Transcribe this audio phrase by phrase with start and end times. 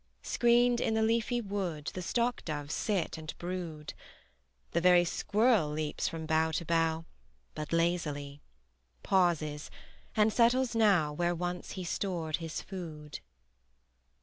[0.23, 3.93] Screened in the leafy wood The stock doves sit and brood:
[4.71, 7.05] The very squirrel leaps from bough to bough
[7.53, 8.41] But lazily;
[9.03, 9.69] pauses;
[10.15, 13.19] and settles now Where once he stored his food.